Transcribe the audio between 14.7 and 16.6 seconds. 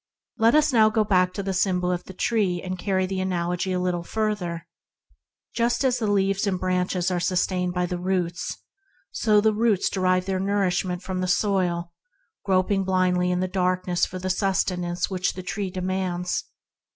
for the sustenance which the tree demands.